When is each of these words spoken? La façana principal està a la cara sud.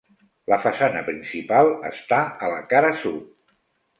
La 0.51 0.57
façana 0.61 1.01
principal 1.09 1.69
està 1.89 2.21
a 2.47 2.51
la 2.53 2.59
cara 2.75 2.93
sud. 3.05 3.29